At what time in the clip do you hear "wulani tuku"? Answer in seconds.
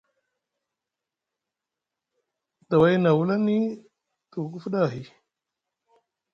3.17-4.47